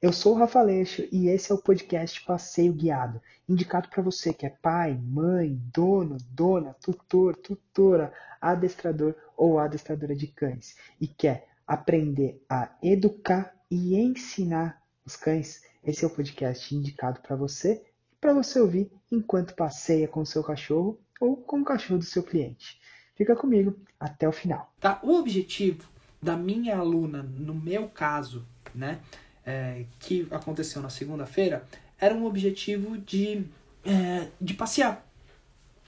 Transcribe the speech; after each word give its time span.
Eu 0.00 0.12
sou 0.12 0.32
o 0.32 0.38
Rafa 0.38 0.62
Leixo 0.62 1.08
e 1.10 1.26
esse 1.26 1.50
é 1.50 1.54
o 1.56 1.60
podcast 1.60 2.24
Passeio 2.24 2.72
Guiado, 2.72 3.20
indicado 3.48 3.88
para 3.88 4.00
você 4.00 4.32
que 4.32 4.46
é 4.46 4.48
pai, 4.48 4.94
mãe, 4.94 5.60
dono, 5.74 6.16
dona, 6.30 6.72
tutor, 6.74 7.34
tutora, 7.34 8.12
adestrador 8.40 9.16
ou 9.36 9.58
adestradora 9.58 10.14
de 10.14 10.28
cães 10.28 10.76
e 11.00 11.08
quer 11.08 11.48
aprender 11.66 12.40
a 12.48 12.70
educar 12.80 13.52
e 13.68 13.96
ensinar 13.96 14.80
os 15.04 15.16
cães. 15.16 15.62
Esse 15.82 16.04
é 16.04 16.06
o 16.06 16.14
podcast 16.14 16.72
indicado 16.76 17.20
para 17.20 17.34
você 17.34 17.84
e 18.12 18.16
para 18.20 18.32
você 18.32 18.60
ouvir 18.60 18.92
enquanto 19.10 19.56
passeia 19.56 20.06
com 20.06 20.24
seu 20.24 20.44
cachorro 20.44 20.96
ou 21.20 21.36
com 21.36 21.62
o 21.62 21.64
cachorro 21.64 21.98
do 21.98 22.04
seu 22.04 22.22
cliente. 22.22 22.80
Fica 23.16 23.34
comigo 23.34 23.76
até 23.98 24.28
o 24.28 24.32
final. 24.32 24.72
Tá? 24.78 25.00
O 25.02 25.18
objetivo 25.18 25.88
da 26.22 26.36
minha 26.36 26.78
aluna, 26.78 27.20
no 27.20 27.52
meu 27.52 27.88
caso, 27.88 28.46
né, 28.72 29.00
é, 29.48 29.86
que 29.98 30.28
aconteceu 30.30 30.82
na 30.82 30.90
segunda-feira, 30.90 31.64
era 31.98 32.14
um 32.14 32.26
objetivo 32.26 32.98
de, 32.98 33.44
é, 33.82 34.28
de 34.38 34.52
passear. 34.52 35.02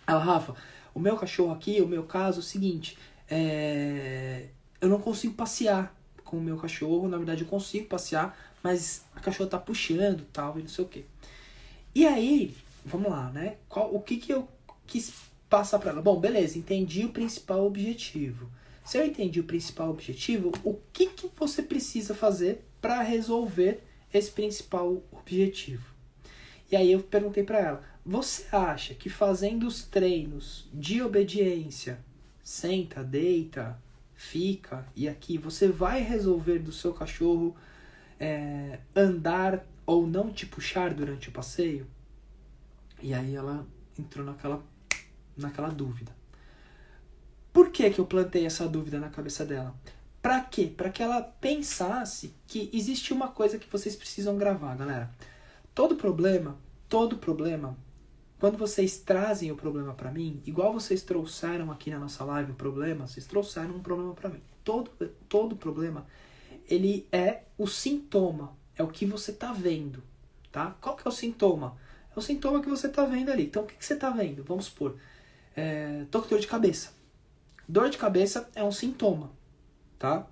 Ela, 0.06 0.18
Rafa, 0.18 0.55
o 0.95 0.98
meu 0.98 1.14
cachorro 1.14 1.52
aqui, 1.52 1.78
o 1.82 1.87
meu 1.87 2.04
caso 2.04 2.38
é 2.38 2.41
o 2.41 2.42
seguinte, 2.42 2.96
é, 3.30 4.46
eu 4.80 4.88
não 4.88 4.98
consigo 4.98 5.34
passear 5.34 5.95
com 6.24 6.38
o 6.38 6.41
meu 6.41 6.56
cachorro, 6.56 7.06
na 7.06 7.18
verdade 7.18 7.42
eu 7.42 7.48
consigo 7.48 7.87
passear, 7.87 8.34
mas 8.62 9.04
a 9.15 9.20
cachorra 9.20 9.51
tá 9.51 9.59
puxando 9.59 10.24
tal, 10.32 10.59
e 10.59 10.62
não 10.62 10.68
sei 10.68 10.84
o 10.84 10.88
que. 10.88 11.04
E 11.95 12.06
aí, 12.06 12.56
vamos 12.84 13.10
lá, 13.10 13.29
né? 13.30 13.56
Qual, 13.68 13.95
o 13.95 14.01
que 14.01 14.16
que 14.16 14.32
eu 14.32 14.48
quis 14.87 15.12
passar 15.51 15.79
para 15.79 15.90
ela? 15.90 16.01
Bom, 16.01 16.18
beleza, 16.18 16.59
entendi 16.59 17.04
o 17.04 17.10
principal 17.10 17.66
objetivo. 17.66 18.51
Se 18.87 18.96
eu 18.96 19.04
entendi 19.04 19.38
o 19.38 19.45
principal 19.45 19.90
objetivo, 19.90 20.51
o 20.65 20.79
que, 20.95 21.09
que 21.09 21.30
você 21.37 21.62
precisa 21.62 22.15
fazer 22.15 22.65
para 22.80 23.02
resolver 23.02 23.82
esse 24.12 24.30
principal 24.30 25.02
objetivo? 25.10 25.90
E 26.70 26.76
aí 26.76 26.92
eu 26.92 27.00
perguntei 27.00 27.42
para 27.42 27.58
ela: 27.58 27.84
você 28.04 28.45
acha 28.54 28.95
que 28.95 29.09
fazendo 29.09 29.66
os 29.66 29.84
treinos 29.84 30.68
de 30.72 31.02
obediência, 31.02 31.98
senta, 32.42 33.02
deita, 33.02 33.80
fica 34.14 34.87
e 34.95 35.09
aqui, 35.09 35.38
você 35.38 35.68
vai 35.68 36.02
resolver 36.02 36.59
do 36.59 36.72
seu 36.72 36.92
cachorro 36.92 37.56
é, 38.18 38.78
andar 38.94 39.65
ou 39.87 40.06
não 40.06 40.30
te 40.30 40.46
puxar 40.46 40.92
durante 40.94 41.28
o 41.28 41.32
passeio? 41.32 41.87
E 43.02 43.15
aí 43.15 43.34
ela 43.34 43.66
entrou 43.98 44.24
naquela, 44.24 44.62
naquela 45.37 45.68
dúvida. 45.68 46.15
Por 47.52 47.70
que, 47.70 47.90
que 47.90 47.98
eu 47.98 48.06
plantei 48.06 48.46
essa 48.46 48.68
dúvida 48.68 49.00
na 49.00 49.09
cabeça 49.09 49.44
dela? 49.44 49.74
Para 50.23 50.40
quê? 50.43 50.71
Para 50.74 50.90
que 50.90 51.02
ela 51.02 51.23
pensasse 51.23 52.35
que 52.46 52.71
existe 52.73 53.13
uma 53.13 53.29
coisa 53.29 53.59
que 53.59 53.71
vocês 53.71 53.96
precisam 53.96 54.37
gravar, 54.37 54.77
galera. 54.77 55.10
Todo 55.74 55.96
problema, 55.96 56.59
todo 56.88 57.16
problema, 57.16 57.77
quando 58.38 58.59
vocês 58.59 58.99
trazem 58.99 59.51
o 59.52 59.57
problema 59.57 59.95
para 59.95 60.10
mim, 60.10 60.43
igual 60.46 60.73
vocês 60.73 61.02
trouxeram 61.02 61.71
aqui 61.71 61.90
na 61.90 61.99
nossa 61.99 62.24
live 62.24 62.52
o 62.52 62.54
problema, 62.54 63.07
vocês 63.07 63.27
trouxeram 63.27 63.77
um 63.77 63.82
problema 63.82 64.15
para 64.15 64.31
mim. 64.31 64.41
Todo, 64.65 64.91
todo 65.28 65.56
problema, 65.56 66.06
ele 66.69 67.06
é 67.12 67.43
o 67.56 67.66
sintoma, 67.66 68.56
é 68.77 68.82
o 68.82 68.88
que 68.88 69.06
você 69.06 69.32
tá 69.32 69.53
vendo, 69.53 70.03
tá? 70.53 70.77
Qual 70.81 70.97
que 70.97 71.06
é 71.06 71.09
o 71.09 71.12
sintoma? 71.12 71.77
É 72.15 72.19
o 72.19 72.22
sintoma 72.22 72.60
que 72.60 72.69
você 72.69 72.88
tá 72.88 73.05
vendo 73.05 73.31
ali. 73.31 73.44
Então, 73.44 73.62
o 73.62 73.66
que, 73.66 73.75
que 73.75 73.84
você 73.84 73.97
tá 73.97 74.10
vendo? 74.10 74.43
Vamos 74.43 74.66
supor, 74.66 74.97
é, 75.56 76.05
tô 76.10 76.22
com 76.22 76.28
dor 76.28 76.41
de 76.41 76.47
cabeça. 76.47 76.93
Dor 77.69 77.88
de 77.88 77.99
cabeça 77.99 78.49
é 78.55 78.65
um 78.65 78.72
sintoma, 78.72 79.31
tá? 80.00 80.26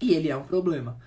E 0.00 0.14
ele 0.14 0.30
é 0.30 0.36
um 0.36 0.44
problema. 0.44 0.98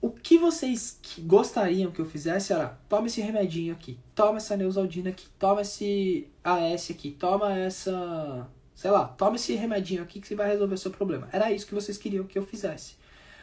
O 0.00 0.10
que 0.10 0.38
vocês 0.38 1.00
gostariam 1.20 1.90
que 1.90 2.00
eu 2.00 2.04
fizesse 2.04 2.52
era, 2.52 2.78
toma 2.88 3.08
esse 3.08 3.20
remedinho 3.20 3.72
aqui, 3.72 3.98
toma 4.14 4.36
essa 4.36 4.56
Neusaldina 4.56 5.10
aqui, 5.10 5.26
toma 5.36 5.62
esse 5.62 6.28
AS 6.44 6.90
aqui, 6.90 7.10
toma 7.10 7.58
essa, 7.58 8.46
sei 8.76 8.92
lá, 8.92 9.08
toma 9.08 9.34
esse 9.34 9.54
remedinho 9.54 10.02
aqui 10.02 10.20
que 10.20 10.28
você 10.28 10.36
vai 10.36 10.48
resolver 10.48 10.74
o 10.74 10.78
seu 10.78 10.92
problema. 10.92 11.28
Era 11.32 11.50
isso 11.50 11.66
que 11.66 11.74
vocês 11.74 11.98
queriam 11.98 12.26
que 12.26 12.38
eu 12.38 12.46
fizesse. 12.46 12.94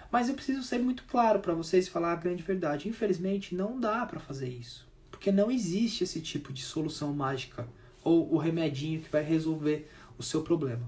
Mas 0.09 0.30
eu 0.30 0.36
preciso 0.36 0.64
ser 0.64 0.80
muito 0.80 1.03
claro 1.06 1.40
para 1.40 1.53
vocês 1.53 1.90
falar 1.90 2.14
a 2.14 2.16
grande 2.16 2.44
verdade. 2.44 2.88
Infelizmente, 2.88 3.56
não 3.56 3.78
dá 3.78 4.06
para 4.06 4.20
fazer 4.20 4.47
isso, 4.47 4.88
porque 5.12 5.32
não 5.32 5.52
existe 5.52 6.06
esse 6.06 6.22
tipo 6.22 6.53
de 6.53 6.62
solução 6.62 7.14
mágica 7.14 7.68
ou 8.02 8.32
o 8.32 8.38
remedinho 8.38 9.02
que 9.02 9.09
vai 9.09 9.24
resolver 9.24 9.90
o 10.18 10.24
seu 10.24 10.42
problema 10.42 10.88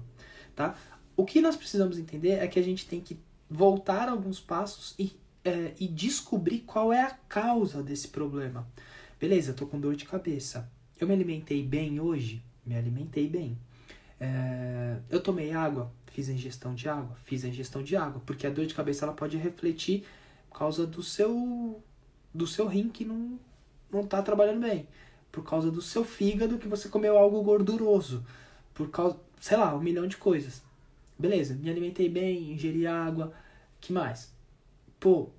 tá? 0.58 0.74
O 1.18 1.24
que 1.24 1.40
nós 1.40 1.56
precisamos 1.56 1.98
entender 1.98 2.34
é 2.34 2.46
que 2.46 2.60
a 2.60 2.62
gente 2.62 2.86
tem 2.86 3.00
que 3.00 3.18
voltar 3.50 4.08
alguns 4.08 4.38
passos 4.38 4.94
e, 4.96 5.18
é, 5.44 5.72
e 5.80 5.88
descobrir 5.88 6.60
qual 6.60 6.92
é 6.92 7.02
a 7.02 7.10
causa 7.10 7.82
desse 7.82 8.06
problema. 8.06 8.64
Beleza, 9.18 9.52
tô 9.52 9.66
com 9.66 9.80
dor 9.80 9.96
de 9.96 10.04
cabeça. 10.04 10.70
Eu 10.96 11.08
me 11.08 11.14
alimentei 11.14 11.60
bem 11.60 11.98
hoje? 11.98 12.40
Me 12.64 12.76
alimentei 12.76 13.28
bem. 13.28 13.58
É, 14.20 14.98
eu 15.10 15.20
tomei 15.20 15.50
água? 15.50 15.90
Fiz 16.06 16.28
a 16.28 16.32
ingestão 16.32 16.72
de 16.72 16.88
água? 16.88 17.16
Fiz 17.24 17.44
a 17.44 17.48
ingestão 17.48 17.82
de 17.82 17.96
água. 17.96 18.22
Porque 18.24 18.46
a 18.46 18.50
dor 18.50 18.66
de 18.66 18.74
cabeça 18.74 19.04
ela 19.04 19.12
pode 19.12 19.36
refletir 19.36 20.04
por 20.48 20.60
causa 20.60 20.86
do 20.86 21.02
seu, 21.02 21.82
do 22.32 22.46
seu 22.46 22.68
rim 22.68 22.90
que 22.90 23.04
não, 23.04 23.40
não 23.90 24.06
tá 24.06 24.22
trabalhando 24.22 24.60
bem. 24.60 24.86
Por 25.32 25.42
causa 25.42 25.68
do 25.68 25.82
seu 25.82 26.04
fígado 26.04 26.58
que 26.58 26.68
você 26.68 26.88
comeu 26.88 27.18
algo 27.18 27.42
gorduroso. 27.42 28.24
Por 28.72 28.88
causa 28.88 29.18
sei 29.40 29.56
lá, 29.56 29.74
um 29.74 29.80
milhão 29.80 30.06
de 30.06 30.16
coisas. 30.16 30.62
Beleza, 31.18 31.54
me 31.54 31.68
alimentei 31.68 32.08
bem, 32.08 32.52
ingeri 32.52 32.86
água, 32.86 33.34
que 33.80 33.92
mais? 33.92 34.32
Pô, 35.00 35.30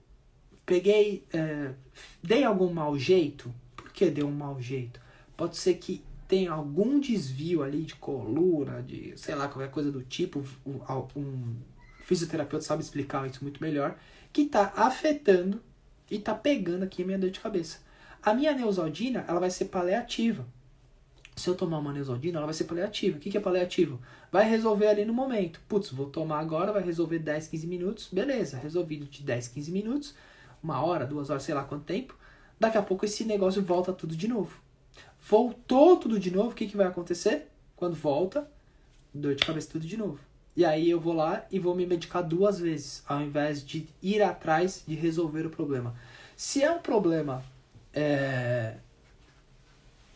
peguei, 0.65 1.25
é, 1.31 1.73
dei 2.21 2.43
algum 2.43 2.73
mau 2.73 2.97
jeito? 2.99 3.53
Por 3.77 3.89
que 3.91 4.09
deu 4.09 4.27
um 4.27 4.31
mau 4.31 4.59
jeito? 4.59 4.99
Pode 5.37 5.55
ser 5.55 5.75
que 5.75 6.03
tenha 6.27 6.51
algum 6.51 6.99
desvio 6.99 7.63
ali 7.63 7.83
de 7.83 7.95
coluna, 7.95 8.83
de 8.83 9.13
sei 9.15 9.35
lá, 9.35 9.47
qualquer 9.47 9.71
coisa 9.71 9.89
do 9.89 10.03
tipo. 10.03 10.43
Um 11.15 11.55
fisioterapeuta 12.03 12.65
sabe 12.65 12.83
explicar 12.83 13.25
isso 13.25 13.41
muito 13.41 13.61
melhor. 13.63 13.97
Que 14.33 14.41
está 14.41 14.73
afetando 14.75 15.61
e 16.11 16.17
está 16.17 16.35
pegando 16.35 16.83
aqui 16.83 17.03
a 17.03 17.05
minha 17.05 17.17
dor 17.17 17.31
de 17.31 17.39
cabeça. 17.39 17.79
A 18.21 18.33
minha 18.33 18.53
neusaldina, 18.53 19.23
ela 19.27 19.39
vai 19.39 19.49
ser 19.49 19.65
paliativa 19.65 20.45
se 21.39 21.49
eu 21.49 21.55
tomar 21.55 21.79
uma 21.79 21.93
Neosaldina, 21.93 22.37
ela 22.37 22.45
vai 22.45 22.53
ser 22.53 22.65
paliativa. 22.65 23.17
O 23.17 23.19
que, 23.19 23.31
que 23.31 23.37
é 23.37 23.41
paliativo? 23.41 23.99
Vai 24.31 24.47
resolver 24.47 24.87
ali 24.87 25.05
no 25.05 25.13
momento. 25.13 25.61
Putz, 25.67 25.91
vou 25.91 26.07
tomar 26.07 26.39
agora, 26.39 26.71
vai 26.71 26.83
resolver 26.83 27.19
10, 27.19 27.47
15 27.47 27.67
minutos. 27.67 28.09
Beleza, 28.11 28.57
resolvido 28.57 29.05
de 29.05 29.23
10, 29.23 29.47
15 29.47 29.71
minutos. 29.71 30.15
Uma 30.61 30.83
hora, 30.83 31.05
duas 31.05 31.29
horas, 31.29 31.43
sei 31.43 31.55
lá 31.55 31.63
quanto 31.63 31.85
tempo. 31.85 32.15
Daqui 32.59 32.77
a 32.77 32.81
pouco 32.81 33.05
esse 33.05 33.23
negócio 33.23 33.63
volta 33.63 33.93
tudo 33.93 34.15
de 34.15 34.27
novo. 34.27 34.59
Voltou 35.21 35.97
tudo 35.97 36.19
de 36.19 36.29
novo, 36.31 36.49
o 36.49 36.53
que, 36.53 36.67
que 36.67 36.77
vai 36.77 36.87
acontecer? 36.87 37.47
Quando 37.75 37.95
volta, 37.95 38.49
dor 39.13 39.35
de 39.35 39.45
cabeça 39.45 39.69
tudo 39.71 39.85
de 39.85 39.95
novo. 39.95 40.19
E 40.55 40.65
aí 40.65 40.89
eu 40.89 40.99
vou 40.99 41.13
lá 41.13 41.45
e 41.49 41.57
vou 41.57 41.73
me 41.73 41.85
medicar 41.85 42.21
duas 42.21 42.59
vezes, 42.59 43.03
ao 43.07 43.21
invés 43.21 43.65
de 43.65 43.87
ir 44.01 44.21
atrás 44.21 44.83
de 44.85 44.95
resolver 44.95 45.45
o 45.45 45.49
problema. 45.49 45.95
Se 46.35 46.61
é 46.61 46.69
um 46.69 46.79
problema 46.79 47.43
é, 47.93 48.75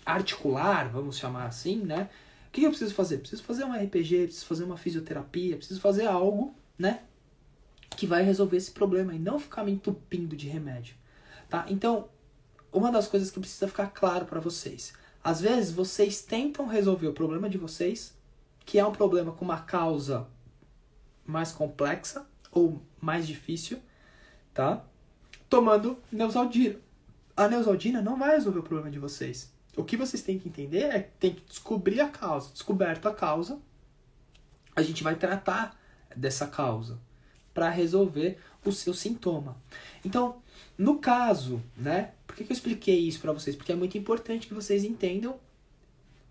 articular, 0.05 0.89
vamos 0.89 1.17
chamar 1.17 1.45
assim, 1.45 1.77
né? 1.77 2.09
O 2.47 2.51
que 2.51 2.63
eu 2.63 2.69
preciso 2.69 2.93
fazer? 2.93 3.17
Preciso 3.17 3.43
fazer 3.43 3.63
um 3.63 3.73
RPG, 3.73 4.25
preciso 4.25 4.45
fazer 4.45 4.63
uma 4.63 4.77
fisioterapia, 4.77 5.57
preciso 5.57 5.81
fazer 5.81 6.05
algo, 6.05 6.55
né? 6.77 7.01
Que 7.91 8.05
vai 8.05 8.23
resolver 8.23 8.57
esse 8.57 8.71
problema 8.71 9.13
e 9.13 9.19
não 9.19 9.39
ficar 9.39 9.63
me 9.63 9.71
entupindo 9.71 10.35
de 10.35 10.47
remédio, 10.47 10.95
tá? 11.49 11.65
Então, 11.69 12.09
uma 12.71 12.91
das 12.91 13.07
coisas 13.07 13.31
que 13.31 13.39
precisa 13.39 13.67
ficar 13.67 13.87
claro 13.87 14.25
para 14.25 14.39
vocês. 14.39 14.93
Às 15.23 15.39
vezes 15.41 15.71
vocês 15.71 16.21
tentam 16.21 16.67
resolver 16.67 17.07
o 17.07 17.13
problema 17.13 17.49
de 17.49 17.57
vocês, 17.57 18.17
que 18.65 18.79
é 18.79 18.85
um 18.85 18.91
problema 18.91 19.31
com 19.31 19.45
uma 19.45 19.61
causa 19.61 20.27
mais 21.25 21.51
complexa 21.51 22.27
ou 22.51 22.81
mais 22.99 23.25
difícil, 23.25 23.79
tá? 24.53 24.83
Tomando 25.49 25.97
Neusaldina. 26.11 26.75
A 27.35 27.47
Neusaldina 27.47 28.01
não 28.01 28.17
vai 28.17 28.31
resolver 28.31 28.59
o 28.59 28.63
problema 28.63 28.91
de 28.91 28.99
vocês. 28.99 29.52
O 29.75 29.83
que 29.83 29.97
vocês 29.97 30.21
têm 30.21 30.37
que 30.37 30.47
entender 30.47 30.83
é 30.83 30.99
que 31.01 31.11
tem 31.19 31.33
que 31.33 31.43
descobrir 31.47 31.99
a 31.99 32.07
causa. 32.07 32.51
Descoberta 32.51 33.09
a 33.09 33.13
causa, 33.13 33.59
a 34.75 34.81
gente 34.81 35.03
vai 35.03 35.15
tratar 35.15 35.79
dessa 36.15 36.45
causa 36.47 36.99
para 37.53 37.69
resolver 37.69 38.37
o 38.63 38.71
seu 38.71 38.93
sintoma. 38.93 39.57
Então, 40.05 40.41
no 40.77 40.99
caso, 40.99 41.61
né? 41.75 42.11
Por 42.25 42.35
que, 42.35 42.43
que 42.43 42.51
eu 42.51 42.55
expliquei 42.55 42.99
isso 42.99 43.19
para 43.19 43.31
vocês? 43.31 43.55
Porque 43.55 43.71
é 43.71 43.75
muito 43.75 43.97
importante 43.97 44.47
que 44.47 44.53
vocês 44.53 44.83
entendam 44.83 45.39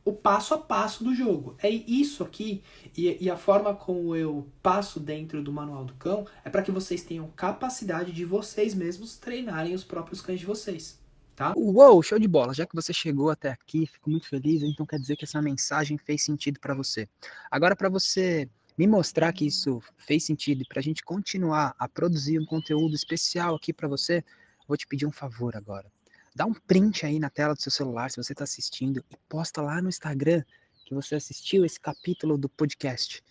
o 0.05 0.12
passo 0.12 0.55
a 0.55 0.59
passo 0.59 1.05
do 1.05 1.15
jogo. 1.15 1.55
É 1.62 1.71
isso 1.71 2.25
aqui, 2.25 2.62
e, 2.97 3.25
e 3.25 3.31
a 3.31 3.37
forma 3.37 3.75
como 3.75 4.17
eu 4.17 4.49
passo 4.61 4.99
dentro 4.99 5.43
do 5.43 5.53
manual 5.53 5.85
do 5.85 5.94
cão 5.94 6.27
é 6.44 6.50
para 6.50 6.62
que 6.62 6.73
vocês 6.73 7.05
tenham 7.05 7.29
capacidade 7.37 8.11
de 8.12 8.25
vocês 8.25 8.75
mesmos 8.75 9.17
treinarem 9.17 9.75
os 9.75 9.85
próprios 9.85 10.21
cães 10.21 10.41
de 10.41 10.47
vocês 10.47 11.02
tá? 11.34 11.52
Uou, 11.56 12.02
show 12.02 12.19
de 12.19 12.29
bola! 12.29 12.55
Já 12.55 12.67
que 12.67 12.75
você 12.75 12.93
chegou 12.93 13.31
até 13.31 13.50
aqui, 13.50 13.87
fico 13.87 14.11
muito 14.11 14.29
feliz, 14.29 14.62
então 14.62 14.87
quer 14.87 14.99
dizer 14.99 15.17
que 15.17 15.25
essa 15.25 15.40
mensagem 15.40 15.99
fez 15.99 16.23
sentido 16.23 16.61
para 16.61 16.75
você. 16.75 17.08
Agora, 17.50 17.75
para 17.75 17.88
você 17.88 18.49
me 18.76 18.87
mostrar 18.87 19.32
que 19.32 19.46
isso 19.46 19.82
fez 19.99 20.25
sentido 20.25 20.62
e 20.62 20.67
para 20.67 20.81
a 20.81 20.82
gente 20.82 21.02
continuar 21.02 21.75
a 21.79 21.88
produzir 21.88 22.38
um 22.38 22.46
conteúdo 22.46 22.94
especial 22.94 23.55
aqui 23.55 23.73
para 23.73 23.88
você, 23.88 24.25
vou 24.67 24.76
te 24.76 24.87
pedir 24.87 25.06
um 25.06 25.12
favor 25.12 25.56
agora. 25.56 25.90
Dá 26.34 26.46
um 26.46 26.55
print 26.55 27.05
aí 27.05 27.19
na 27.19 27.29
tela 27.29 27.55
do 27.55 27.61
seu 27.61 27.70
celular 27.70 28.11
se 28.11 28.17
você 28.17 28.32
está 28.32 28.44
assistindo 28.44 29.05
e 29.11 29.17
posta 29.29 29.61
lá 29.61 29.82
no 29.82 29.88
Instagram 29.88 30.43
que 30.87 30.94
você 30.94 31.14
assistiu 31.14 31.64
esse 31.64 31.79
capítulo 31.79 32.38
do 32.38 32.49
podcast. 32.49 33.23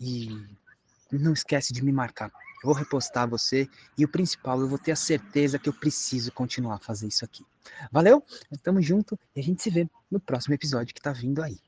E 0.00 0.28
não 1.10 1.32
esquece 1.32 1.72
de 1.72 1.82
me 1.82 1.92
marcar. 1.92 2.30
Vou 2.62 2.74
repostar 2.74 3.28
você 3.28 3.68
e 3.96 4.04
o 4.04 4.08
principal, 4.08 4.60
eu 4.60 4.68
vou 4.68 4.78
ter 4.78 4.92
a 4.92 4.96
certeza 4.96 5.58
que 5.58 5.68
eu 5.68 5.72
preciso 5.72 6.32
continuar 6.32 6.76
a 6.76 6.78
fazer 6.78 7.06
isso 7.06 7.24
aqui. 7.24 7.44
Valeu? 7.92 8.24
Tamo 8.62 8.80
junto 8.80 9.18
e 9.34 9.40
a 9.40 9.42
gente 9.42 9.62
se 9.62 9.70
vê 9.70 9.88
no 10.10 10.18
próximo 10.18 10.54
episódio 10.54 10.94
que 10.94 11.00
tá 11.00 11.12
vindo 11.12 11.42
aí. 11.42 11.58